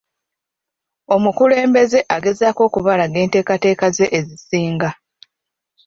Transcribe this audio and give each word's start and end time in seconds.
Omukulembeze 1.15 1.99
agezaako 2.15 2.61
okubalaga 2.67 3.17
enteekateeka 3.25 3.85
ze 3.95 4.05
ezisinga. 4.17 4.89